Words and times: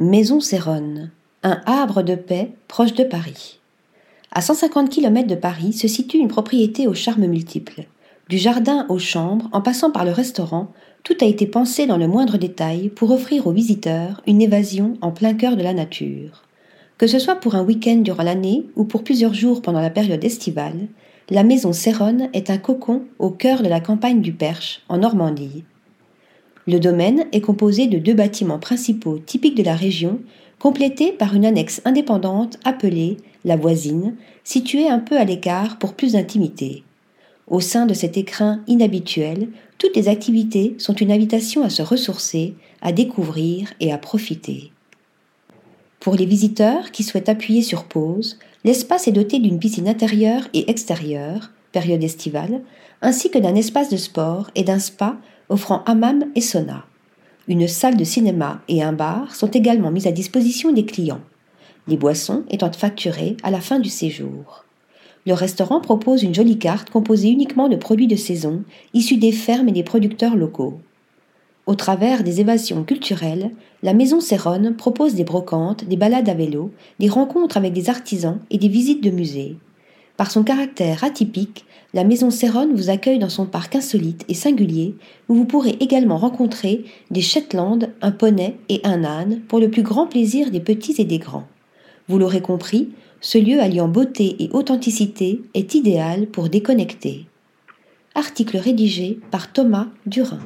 Maison 0.00 0.38
Céronne, 0.38 1.10
un 1.42 1.60
havre 1.66 2.02
de 2.02 2.14
paix 2.14 2.52
proche 2.68 2.94
de 2.94 3.02
Paris. 3.02 3.58
À 4.30 4.40
150 4.40 4.90
km 4.90 5.26
de 5.26 5.34
Paris 5.34 5.72
se 5.72 5.88
situe 5.88 6.18
une 6.18 6.28
propriété 6.28 6.86
aux 6.86 6.94
charmes 6.94 7.26
multiples. 7.26 7.82
Du 8.28 8.38
jardin 8.38 8.86
aux 8.90 9.00
chambres, 9.00 9.48
en 9.50 9.60
passant 9.60 9.90
par 9.90 10.04
le 10.04 10.12
restaurant, 10.12 10.68
tout 11.02 11.16
a 11.20 11.24
été 11.24 11.48
pensé 11.48 11.86
dans 11.86 11.96
le 11.96 12.06
moindre 12.06 12.38
détail 12.38 12.90
pour 12.90 13.10
offrir 13.10 13.48
aux 13.48 13.52
visiteurs 13.52 14.22
une 14.28 14.40
évasion 14.40 14.96
en 15.00 15.10
plein 15.10 15.34
cœur 15.34 15.56
de 15.56 15.64
la 15.64 15.74
nature. 15.74 16.44
Que 16.96 17.08
ce 17.08 17.18
soit 17.18 17.34
pour 17.34 17.56
un 17.56 17.64
week-end 17.64 17.96
durant 17.96 18.22
l'année 18.22 18.66
ou 18.76 18.84
pour 18.84 19.02
plusieurs 19.02 19.34
jours 19.34 19.62
pendant 19.62 19.80
la 19.80 19.90
période 19.90 20.24
estivale, 20.24 20.86
la 21.28 21.42
maison 21.42 21.72
Céronne 21.72 22.28
est 22.34 22.50
un 22.50 22.58
cocon 22.58 23.02
au 23.18 23.30
cœur 23.30 23.64
de 23.64 23.68
la 23.68 23.80
campagne 23.80 24.20
du 24.20 24.32
Perche, 24.32 24.80
en 24.88 24.98
Normandie. 24.98 25.64
Le 26.68 26.78
domaine 26.78 27.24
est 27.32 27.40
composé 27.40 27.86
de 27.86 27.96
deux 27.96 28.12
bâtiments 28.12 28.58
principaux 28.58 29.18
typiques 29.18 29.56
de 29.56 29.62
la 29.62 29.74
région, 29.74 30.20
complétés 30.58 31.12
par 31.12 31.34
une 31.34 31.46
annexe 31.46 31.80
indépendante 31.86 32.58
appelée 32.62 33.16
la 33.46 33.56
voisine, 33.56 34.16
située 34.44 34.86
un 34.86 34.98
peu 34.98 35.16
à 35.16 35.24
l'écart 35.24 35.78
pour 35.78 35.94
plus 35.94 36.12
d'intimité. 36.12 36.82
Au 37.46 37.60
sein 37.60 37.86
de 37.86 37.94
cet 37.94 38.18
écrin 38.18 38.60
inhabituel, 38.66 39.48
toutes 39.78 39.96
les 39.96 40.08
activités 40.08 40.74
sont 40.76 40.92
une 40.92 41.10
invitation 41.10 41.62
à 41.62 41.70
se 41.70 41.80
ressourcer, 41.80 42.54
à 42.82 42.92
découvrir 42.92 43.72
et 43.80 43.90
à 43.90 43.96
profiter. 43.96 44.70
Pour 46.00 46.16
les 46.16 46.26
visiteurs 46.26 46.90
qui 46.90 47.02
souhaitent 47.02 47.30
appuyer 47.30 47.62
sur 47.62 47.84
pause, 47.84 48.38
l'espace 48.64 49.08
est 49.08 49.12
doté 49.12 49.38
d'une 49.38 49.58
piscine 49.58 49.88
intérieure 49.88 50.46
et 50.52 50.70
extérieure, 50.70 51.50
période 51.72 52.04
estivale, 52.04 52.60
ainsi 53.00 53.30
que 53.30 53.38
d'un 53.38 53.54
espace 53.54 53.88
de 53.88 53.96
sport 53.96 54.50
et 54.54 54.64
d'un 54.64 54.78
spa 54.78 55.16
offrant 55.48 55.82
hammam 55.84 56.24
et 56.34 56.40
sauna. 56.40 56.84
Une 57.48 57.66
salle 57.66 57.96
de 57.96 58.04
cinéma 58.04 58.60
et 58.68 58.82
un 58.82 58.92
bar 58.92 59.34
sont 59.34 59.50
également 59.50 59.90
mis 59.90 60.06
à 60.06 60.12
disposition 60.12 60.72
des 60.72 60.84
clients, 60.84 61.22
les 61.86 61.96
boissons 61.96 62.44
étant 62.50 62.70
facturées 62.72 63.36
à 63.42 63.50
la 63.50 63.60
fin 63.60 63.78
du 63.78 63.88
séjour. 63.88 64.64
Le 65.26 65.34
restaurant 65.34 65.80
propose 65.80 66.22
une 66.22 66.34
jolie 66.34 66.58
carte 66.58 66.90
composée 66.90 67.30
uniquement 67.30 67.68
de 67.68 67.76
produits 67.76 68.06
de 68.06 68.16
saison, 68.16 68.62
issus 68.94 69.16
des 69.16 69.32
fermes 69.32 69.68
et 69.68 69.72
des 69.72 69.82
producteurs 69.82 70.36
locaux. 70.36 70.80
Au 71.66 71.74
travers 71.74 72.22
des 72.22 72.40
évasions 72.40 72.82
culturelles, 72.82 73.50
la 73.82 73.92
Maison 73.92 74.20
Céronne 74.20 74.74
propose 74.74 75.14
des 75.14 75.24
brocantes, 75.24 75.84
des 75.84 75.98
balades 75.98 76.28
à 76.28 76.34
vélo, 76.34 76.70
des 76.98 77.10
rencontres 77.10 77.58
avec 77.58 77.74
des 77.74 77.90
artisans 77.90 78.40
et 78.50 78.56
des 78.56 78.68
visites 78.68 79.04
de 79.04 79.10
musées. 79.10 79.56
Par 80.18 80.32
son 80.32 80.42
caractère 80.42 81.04
atypique, 81.04 81.64
la 81.94 82.02
maison 82.02 82.30
Céronne 82.30 82.74
vous 82.74 82.90
accueille 82.90 83.20
dans 83.20 83.28
son 83.28 83.46
parc 83.46 83.76
insolite 83.76 84.24
et 84.26 84.34
singulier, 84.34 84.96
où 85.28 85.34
vous 85.34 85.44
pourrez 85.44 85.76
également 85.78 86.16
rencontrer 86.16 86.84
des 87.12 87.20
Shetland, 87.20 87.90
un 88.02 88.10
poney 88.10 88.56
et 88.68 88.80
un 88.82 89.04
âne 89.04 89.42
pour 89.46 89.60
le 89.60 89.70
plus 89.70 89.84
grand 89.84 90.08
plaisir 90.08 90.50
des 90.50 90.58
petits 90.58 90.96
et 90.98 91.04
des 91.04 91.20
grands. 91.20 91.46
Vous 92.08 92.18
l'aurez 92.18 92.40
compris, 92.40 92.88
ce 93.20 93.38
lieu 93.38 93.60
alliant 93.60 93.86
beauté 93.86 94.34
et 94.40 94.50
authenticité 94.52 95.40
est 95.54 95.76
idéal 95.76 96.26
pour 96.26 96.48
déconnecter. 96.48 97.26
Article 98.16 98.56
rédigé 98.56 99.20
par 99.30 99.52
Thomas 99.52 99.86
Durin. 100.04 100.40